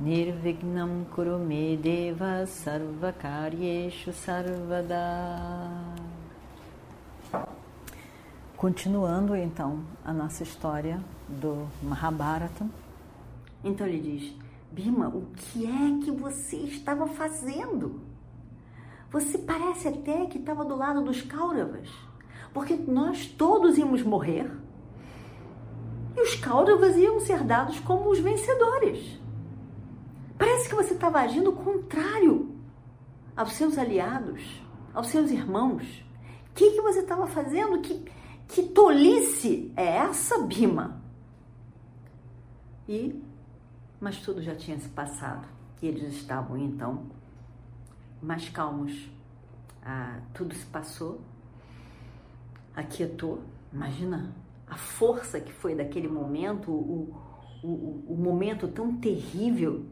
[0.00, 4.96] Nirvignam Kurume Deva Sarvakaryeshu Sarvada
[8.56, 12.66] Continuando então a nossa história do Mahabharata.
[13.64, 14.36] Então ele diz:
[14.70, 18.00] Bima, o que é que você estava fazendo?
[19.10, 21.88] Você parece até que estava do lado dos Kauravas
[22.52, 24.50] porque nós todos íamos morrer
[26.16, 29.18] e os Kauravas iam ser dados como os vencedores.
[30.38, 32.54] Parece que você estava agindo contrário
[33.36, 34.62] aos seus aliados,
[34.94, 36.04] aos seus irmãos.
[36.50, 37.80] O que, que você estava fazendo?
[37.80, 38.04] Que,
[38.46, 41.02] que tolice é essa, Bima?
[42.88, 43.20] E,
[44.00, 45.46] mas tudo já tinha se passado
[45.82, 47.06] e eles estavam então
[48.22, 49.10] mais calmos.
[49.84, 51.20] Ah, tudo se passou
[52.78, 53.42] aquietou.
[53.72, 54.32] Imagina
[54.66, 57.14] a força que foi daquele momento, o,
[57.62, 59.84] o, o momento tão terrível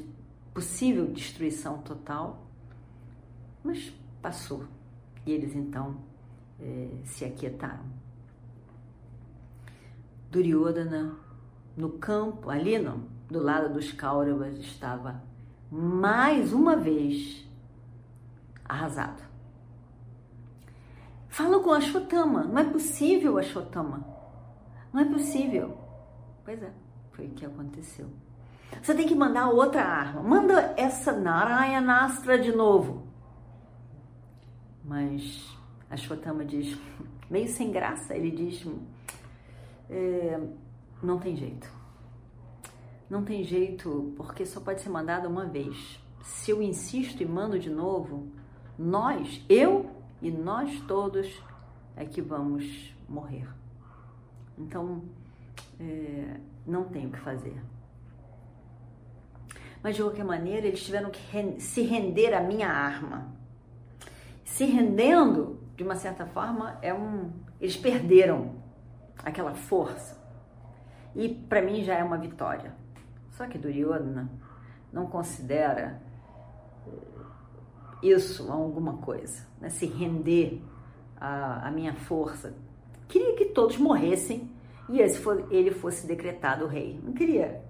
[0.00, 0.06] de
[0.52, 2.46] possível destruição total.
[3.62, 4.64] Mas passou
[5.26, 5.96] e eles então
[6.60, 7.84] é, se aquietaram.
[10.30, 11.16] Duryodhana,
[11.76, 15.22] no campo, ali não, do lado dos Kauravas, estava
[15.70, 17.46] mais uma vez
[18.64, 19.22] arrasado.
[21.28, 22.44] Fala com a Ashwatthama.
[22.44, 24.06] Não é possível, Ashwatthama.
[24.92, 25.76] Não é possível.
[26.44, 26.72] Pois é,
[27.12, 28.08] foi o que aconteceu.
[28.82, 30.22] Você tem que mandar outra arma.
[30.22, 33.06] Manda essa Narayanastra de novo.
[34.84, 35.56] Mas
[35.90, 36.78] Ashwatthama diz,
[37.30, 38.66] meio sem graça, ele diz:
[39.88, 40.40] é,
[41.02, 41.68] não tem jeito.
[43.08, 46.00] Não tem jeito, porque só pode ser mandado uma vez.
[46.22, 48.28] Se eu insisto e mando de novo,
[48.78, 49.90] nós, eu
[50.22, 51.42] e nós todos
[51.96, 53.46] é que vamos morrer.
[54.58, 55.02] Então,
[55.78, 57.60] é, não tem o que fazer.
[59.84, 61.20] Mas de qualquer maneira, eles tiveram que
[61.60, 63.28] se render à minha arma.
[64.42, 67.30] Se rendendo, de uma certa forma, é um,
[67.60, 68.54] eles perderam
[69.22, 70.18] aquela força.
[71.14, 72.74] E para mim já é uma vitória.
[73.32, 74.30] Só que Duryodhana
[74.90, 76.00] não considera
[78.02, 79.68] isso a alguma coisa, né?
[79.68, 80.62] se render
[81.20, 82.54] à, à minha força.
[83.06, 84.50] Queria que todos morressem
[84.88, 86.98] e esse ele fosse decretado rei.
[87.04, 87.62] Não queria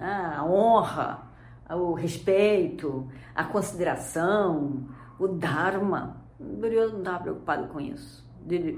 [0.00, 1.33] ah, a honra,
[1.70, 4.86] o respeito, a consideração,
[5.18, 6.22] o dharma.
[6.38, 8.24] Duryodhana não estava preocupado com isso.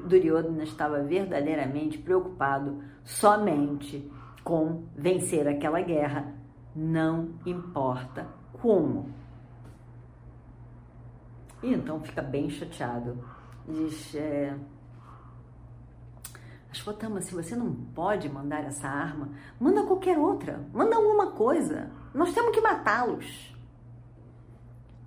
[0.07, 4.11] Duryodhana estava verdadeiramente preocupado somente
[4.45, 6.33] com vencer aquela guerra,
[6.75, 9.11] não importa como.
[11.63, 13.19] E então fica bem chateado.
[13.67, 14.57] Diz, é,
[16.71, 21.91] Ashwatthama, se você não pode mandar essa arma, manda qualquer outra, manda alguma coisa.
[22.13, 23.55] Nós temos que matá-los.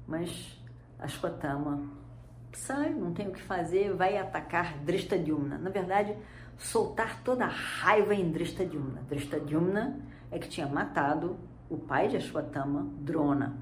[0.08, 0.60] Mas
[0.98, 1.84] Ashwatthama
[2.54, 5.58] sai, não tem o que fazer, vai atacar Drishtadyumna.
[5.58, 6.16] Na verdade,
[6.58, 9.02] soltar toda a raiva em Drishtadyumna.
[9.08, 10.00] Drishtadyumna
[10.32, 11.38] é que tinha matado
[11.70, 13.58] o pai de Ashwatthama, Drona.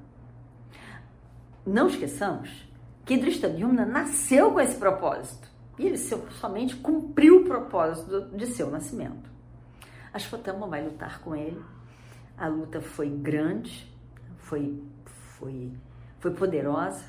[1.66, 2.66] Não esqueçamos
[3.04, 9.30] que Drishtadyumna nasceu com esse propósito e ele somente cumpriu o propósito de seu nascimento.
[10.12, 11.62] Ashwatthama vai lutar com ele.
[12.36, 13.92] A luta foi grande,
[14.38, 14.82] foi,
[15.38, 15.72] foi,
[16.18, 17.04] foi poderosa.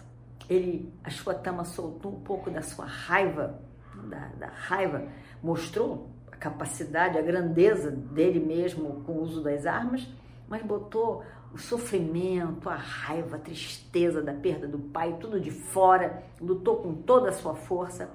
[0.47, 3.59] Ele, Ashwatthama soltou um pouco da sua raiva,
[4.08, 5.08] da, da raiva,
[5.41, 10.08] mostrou a capacidade, a grandeza dele mesmo com o uso das armas,
[10.47, 16.23] mas botou o sofrimento, a raiva, a tristeza da perda do pai, tudo de fora,
[16.40, 18.09] lutou com toda a sua força,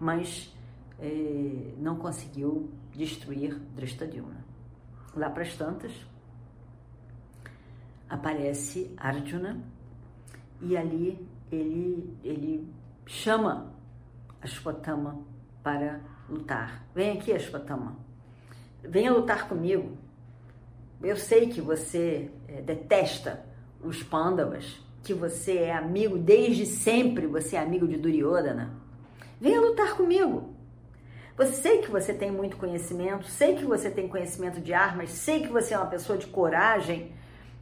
[0.00, 0.54] mas
[0.98, 4.44] eh, não conseguiu destruir Drishtadyumna.
[5.14, 5.92] Lá para as tantas,
[8.08, 9.60] aparece Arjuna
[10.60, 12.68] e ali ele, ele
[13.04, 13.72] chama
[14.40, 15.20] Ashwatthama
[15.62, 16.86] para lutar.
[16.94, 17.96] Vem aqui, Ashwatthama.
[18.82, 19.96] Venha lutar comigo.
[21.02, 23.44] Eu sei que você é, detesta
[23.82, 28.85] os Pandavas, que você é amigo desde sempre, você é amigo de Duryodhana.
[29.40, 30.54] Venha lutar comigo.
[31.36, 35.42] Você sei que você tem muito conhecimento, sei que você tem conhecimento de armas, sei
[35.42, 37.12] que você é uma pessoa de coragem,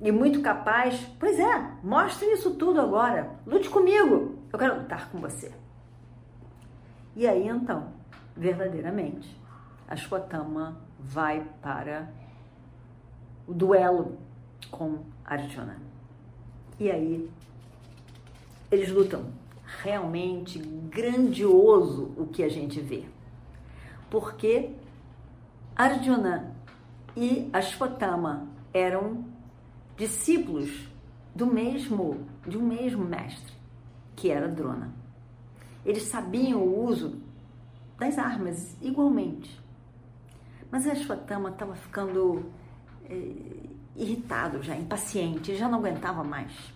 [0.01, 1.01] e muito capaz.
[1.19, 3.31] Pois é, mostre isso tudo agora.
[3.47, 4.39] Lute comigo.
[4.53, 5.53] Eu quero lutar com você.
[7.17, 7.93] E aí então,
[8.37, 9.41] verdadeiramente,
[9.89, 12.13] a Shwatama vai para
[13.47, 14.19] o duelo
[14.71, 15.79] com Arjuna.
[16.79, 17.31] E aí
[18.71, 19.27] eles lutam.
[19.85, 23.05] Realmente grandioso o que a gente vê.
[24.09, 24.71] Porque
[25.77, 26.57] Arjuna
[27.15, 29.27] e Ashwatthama eram
[29.95, 30.89] discípulos
[31.35, 33.53] do mesmo de um mesmo mestre,
[34.17, 34.91] que era Drona.
[35.85, 37.21] Eles sabiam o uso
[37.99, 39.61] das armas igualmente.
[40.71, 42.47] Mas Ashwatthama estava ficando
[43.05, 46.73] eh, irritado já, impaciente, já não aguentava mais.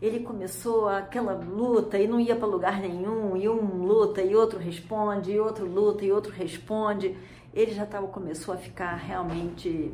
[0.00, 4.58] Ele começou aquela luta e não ia para lugar nenhum, e um luta e outro
[4.58, 7.16] responde, e outro luta e outro responde.
[7.52, 9.92] Ele já tava, começou a ficar realmente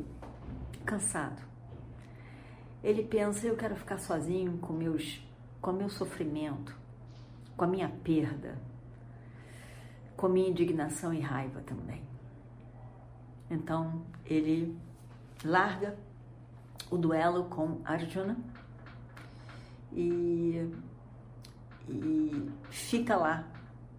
[0.84, 1.42] cansado.
[2.84, 5.26] Ele pensa, eu quero ficar sozinho com meus
[5.60, 6.76] com meu sofrimento,
[7.56, 8.56] com a minha perda,
[10.16, 12.04] com a minha indignação e raiva também.
[13.50, 14.78] Então, ele
[15.44, 15.96] larga
[16.88, 18.36] o duelo com Arjuna
[19.96, 20.70] e,
[21.88, 23.44] e fica lá.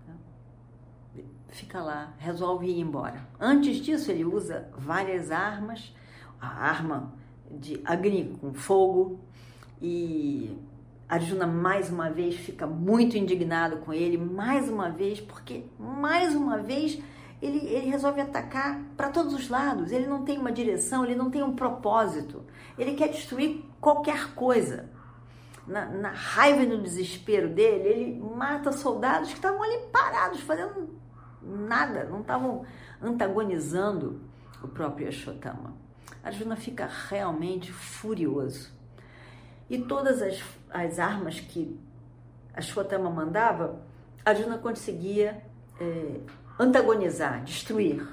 [0.08, 1.24] Né?
[1.50, 3.28] Fica lá, resolve ir embora.
[3.40, 5.94] Antes disso, ele usa várias armas,
[6.40, 7.14] a arma
[7.50, 9.20] de Agni com fogo
[9.82, 10.56] e
[11.10, 16.58] Arjuna mais uma vez fica muito indignado com ele, mais uma vez, porque mais uma
[16.58, 17.02] vez
[17.42, 19.92] ele, ele resolve atacar para todos os lados.
[19.92, 22.44] Ele não tem uma direção, ele não tem um propósito.
[22.78, 24.90] Ele quer destruir qualquer coisa.
[25.68, 30.98] Na, na raiva e no desespero dele, ele mata soldados que estavam ali parados, fazendo
[31.42, 32.66] nada, não estavam
[33.02, 34.22] antagonizando
[34.64, 35.74] o próprio Ashotama.
[36.24, 38.72] Arjuna fica realmente furioso.
[39.70, 41.78] E todas as, as armas que
[42.54, 43.82] Ashotama mandava,
[44.24, 45.44] Arjuna conseguia
[45.80, 46.20] é,
[46.58, 48.08] antagonizar, destruir.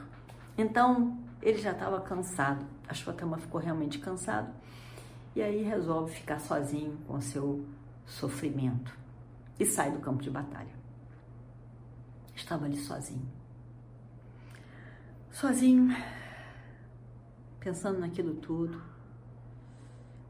[0.59, 4.49] Então ele já estava cansado, a Ashwatthama ficou realmente cansado
[5.35, 7.65] e aí resolve ficar sozinho com seu
[8.07, 8.97] sofrimento
[9.59, 10.75] e sai do campo de batalha.
[12.35, 13.27] Estava ali sozinho.
[15.31, 15.95] Sozinho,
[17.59, 18.81] pensando naquilo tudo,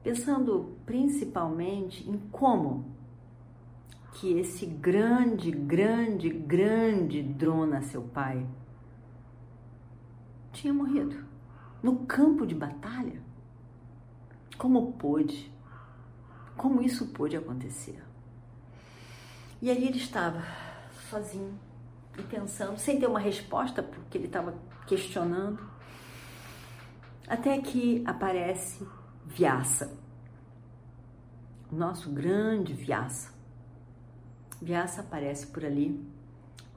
[0.02, 2.94] pensando principalmente em como
[4.14, 8.46] que esse grande, grande, grande Drona, seu pai,
[10.52, 11.24] tinha morrido
[11.82, 13.23] no campo de batalha.
[14.64, 15.52] Como pôde?
[16.56, 18.02] Como isso pôde acontecer?
[19.60, 20.42] E ali ele estava
[21.10, 21.60] sozinho
[22.18, 24.54] e pensando, sem ter uma resposta porque ele estava
[24.86, 25.60] questionando,
[27.28, 28.88] até que aparece
[29.26, 29.98] Vyasa,
[31.70, 33.34] nosso grande Vyasa.
[34.62, 36.02] Vyasa aparece por ali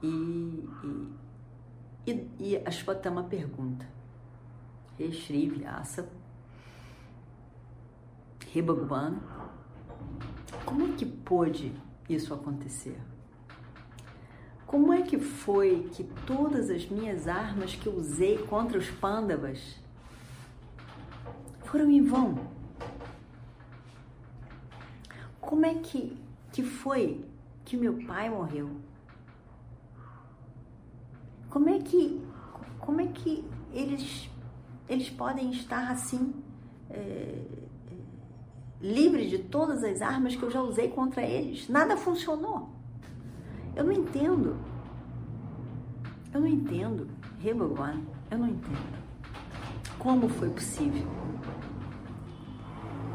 [0.02, 0.68] e,
[2.06, 3.88] e, e, e Ashwatthama pergunta,
[5.10, 6.17] Shri Vyasa,
[8.54, 9.18] He Bhagavan,
[10.64, 11.72] como é que pôde
[12.08, 12.98] isso acontecer?
[14.66, 19.80] Como é que foi que todas as minhas armas que usei contra os pândavas
[21.64, 22.38] foram em vão?
[25.40, 26.18] Como é que,
[26.52, 27.24] que foi
[27.64, 28.70] que meu pai morreu?
[31.48, 32.22] Como é que,
[32.78, 34.30] como é que eles,
[34.86, 36.34] eles podem estar assim,
[36.90, 37.67] é,
[38.80, 41.68] livres de todas as armas que eu já usei contra eles?
[41.68, 42.70] Nada funcionou.
[43.74, 44.56] Eu não entendo.
[46.32, 47.08] Eu não entendo.
[47.38, 48.98] Rebogwan, eu não entendo.
[49.98, 51.06] Como foi possível?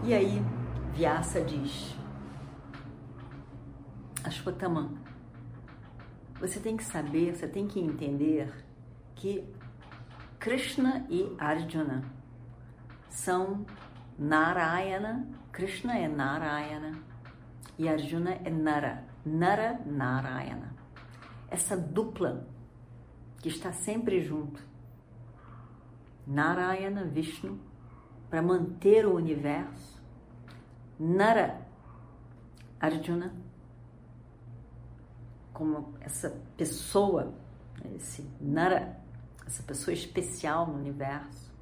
[0.03, 0.41] E aí,
[0.93, 1.95] Vyasa diz:
[4.23, 4.91] Ashwatthama,
[6.39, 8.53] você tem que saber, você tem que entender
[9.15, 9.43] que
[10.39, 12.03] Krishna e Arjuna
[13.09, 13.65] são
[14.17, 16.99] Narayana, Krishna é Narayana
[17.77, 20.73] e Arjuna é Nara, Nara Narayana.
[21.49, 22.47] Essa dupla
[23.41, 24.61] que está sempre junto,
[26.25, 27.59] Narayana Vishnu,
[28.29, 30.01] para manter o universo,
[30.99, 31.61] Nara
[32.79, 33.33] Arjuna
[35.53, 37.33] como essa pessoa,
[37.95, 38.99] esse Nara,
[39.45, 41.53] essa pessoa especial no universo,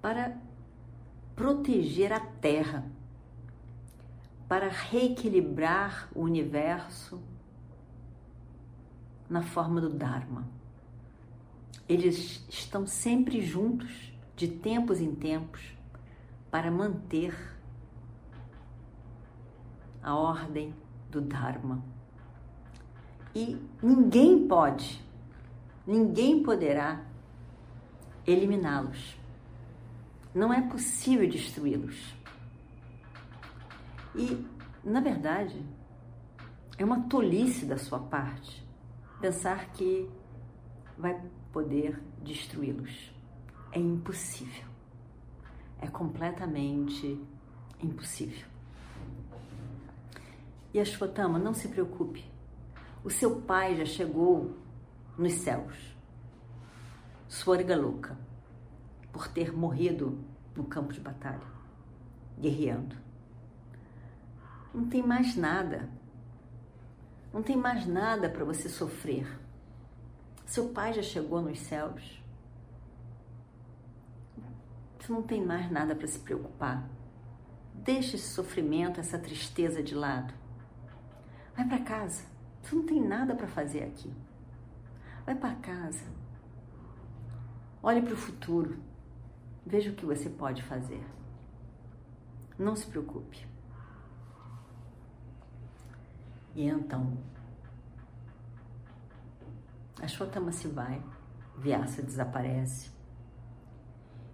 [0.00, 0.36] para
[1.34, 2.84] proteger a Terra,
[4.48, 7.20] para reequilibrar o universo
[9.28, 10.46] na forma do Dharma.
[11.88, 15.60] Eles estão sempre juntos, de tempos em tempos,
[16.50, 17.34] para manter
[20.02, 20.74] a ordem
[21.10, 21.82] do Dharma.
[23.34, 25.02] E ninguém pode,
[25.86, 27.02] ninguém poderá
[28.26, 29.23] eliminá-los.
[30.34, 32.14] Não é possível destruí-los.
[34.16, 34.44] E,
[34.82, 35.64] na verdade,
[36.76, 38.64] é uma tolice da sua parte
[39.20, 40.10] pensar que
[40.98, 41.20] vai
[41.52, 43.12] poder destruí-los.
[43.72, 44.66] É impossível.
[45.80, 47.20] É completamente
[47.82, 48.46] impossível.
[50.72, 52.24] E Ashwatthama, não se preocupe.
[53.04, 54.56] O seu pai já chegou
[55.16, 55.96] nos céus.
[57.28, 58.18] Swargaloka,
[59.14, 60.18] por ter morrido
[60.56, 61.46] no campo de batalha,
[62.36, 62.96] guerreando.
[64.74, 65.88] Não tem mais nada.
[67.32, 69.40] Não tem mais nada para você sofrer.
[70.44, 72.20] Seu pai já chegou nos céus.
[74.98, 76.84] Você não tem mais nada para se preocupar.
[77.72, 80.34] Deixe esse sofrimento, essa tristeza de lado.
[81.56, 82.24] Vai para casa.
[82.60, 84.12] Você não tem nada para fazer aqui.
[85.24, 86.04] Vai para casa.
[87.80, 88.76] Olhe para o futuro.
[89.66, 91.04] Veja o que você pode fazer.
[92.58, 93.46] Não se preocupe.
[96.54, 97.16] E então,
[100.00, 101.02] a Shotama se vai,
[101.56, 102.90] Vyasa desaparece.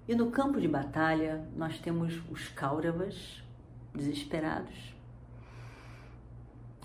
[0.07, 3.43] E no campo de batalha, nós temos os Kauravas
[3.95, 4.95] desesperados.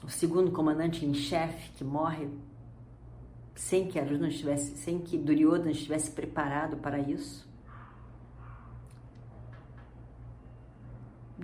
[0.04, 2.30] O segundo comandante em chefe que morre
[3.56, 7.48] sem que Arjuna estivesse, sem que Duryodhana estivesse preparado para isso.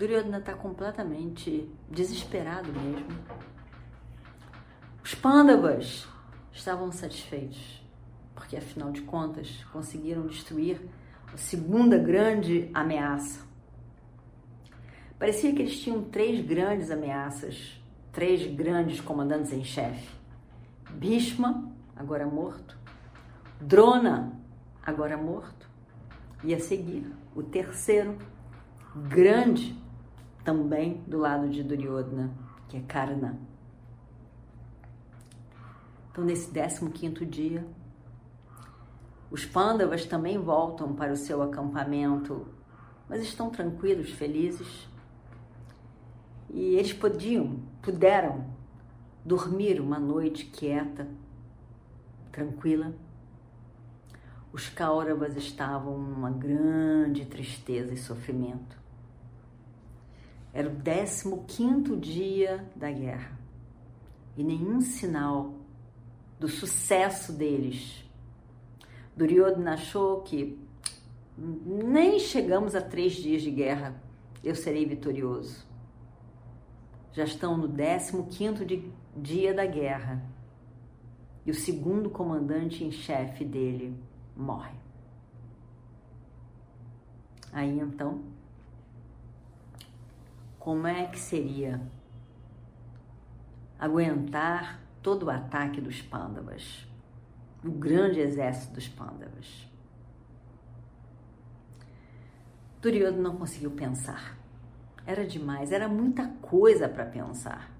[0.01, 3.05] Duryodhana está completamente desesperado mesmo.
[5.03, 6.07] Os Pandavas
[6.51, 7.85] estavam satisfeitos,
[8.33, 10.81] porque afinal de contas conseguiram destruir
[11.31, 13.45] a segunda grande ameaça.
[15.19, 17.79] Parecia que eles tinham três grandes ameaças,
[18.11, 20.09] três grandes comandantes em chefe:
[20.89, 22.75] Bhishma, agora morto,
[23.59, 24.33] Drona,
[24.81, 25.69] agora morto,
[26.43, 27.05] e a seguir
[27.35, 28.17] o terceiro,
[28.95, 29.79] grande,
[30.43, 32.31] também do lado de Duryodhana,
[32.67, 33.37] que é Karna.
[36.11, 37.65] Então, nesse 15 dia,
[39.29, 42.45] os Pandavas também voltam para o seu acampamento,
[43.07, 44.89] mas estão tranquilos, felizes.
[46.49, 48.45] E eles podiam, puderam
[49.23, 51.07] dormir uma noite quieta,
[52.29, 52.93] tranquila.
[54.51, 58.80] Os Kauravas estavam numa grande tristeza e sofrimento.
[60.53, 60.71] Era o
[61.45, 63.39] 15 dia da guerra
[64.35, 65.53] e nenhum sinal
[66.39, 68.03] do sucesso deles.
[69.15, 70.59] Duryodhana achou que
[71.37, 74.01] nem chegamos a três dias de guerra,
[74.43, 75.65] eu serei vitorioso.
[77.13, 77.67] Já estão no
[78.25, 80.23] 15 dia da guerra
[81.45, 83.95] e o segundo comandante em chefe dele
[84.35, 84.75] morre.
[87.51, 88.21] Aí então,
[90.61, 91.81] como é que seria
[93.79, 96.87] aguentar todo o ataque dos Pandavas,
[97.65, 99.67] o grande exército dos Pandavas.
[102.79, 104.37] Duryodhana não conseguiu pensar.
[105.03, 107.71] Era demais, era muita coisa para pensar.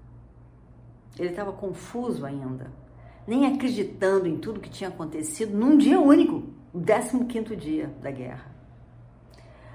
[1.16, 2.72] Ele estava confuso ainda,
[3.28, 8.50] nem acreditando em tudo que tinha acontecido num dia único, o 15 dia da guerra.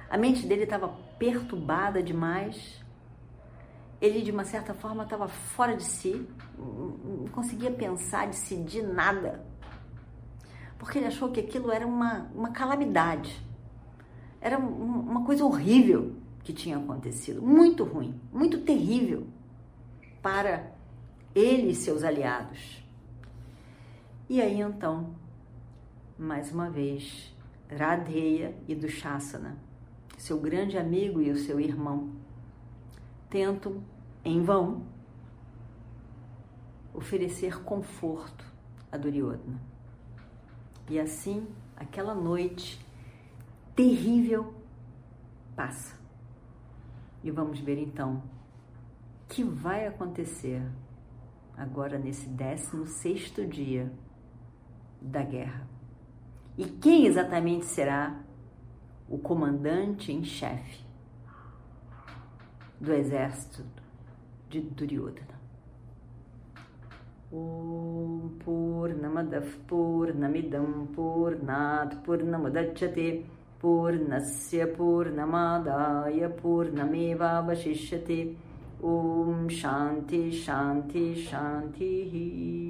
[0.09, 2.85] A mente dele estava perturbada demais
[4.01, 6.27] ele de uma certa forma estava fora de si,
[6.57, 9.43] não conseguia pensar, decidir nada,
[10.77, 13.41] porque ele achou que aquilo era uma, uma calamidade,
[14.39, 19.27] era uma coisa horrível que tinha acontecido, muito ruim, muito terrível
[20.21, 20.71] para
[21.33, 22.83] ele e seus aliados.
[24.29, 25.15] E aí então,
[26.17, 27.35] mais uma vez,
[27.69, 29.57] Radheya e Dushasana,
[30.17, 32.09] seu grande amigo e o seu irmão,
[33.29, 33.83] tentam,
[34.23, 34.85] em vão,
[36.93, 38.45] oferecer conforto
[38.91, 39.61] a Duryodhana.
[40.89, 42.83] E assim, aquela noite
[43.75, 44.53] terrível
[45.55, 45.95] passa.
[47.23, 48.23] E vamos ver então
[49.23, 50.61] o que vai acontecer
[51.55, 53.91] agora nesse 16 dia
[55.01, 55.67] da guerra.
[56.57, 58.19] E quem exatamente será
[59.09, 60.86] o comandante em chefe
[62.79, 63.63] do exército
[64.49, 65.37] de Duryodhana.
[67.31, 73.25] Om Purnamadav Purnamidam Purnat Purnamadachyate
[73.59, 78.37] Purnasya Purnamadaya Purnameva Vashishyate
[78.81, 82.67] Om Shanti Shanti Shanti.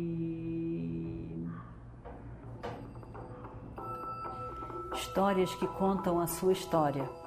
[4.93, 7.26] Histórias que contam a sua história.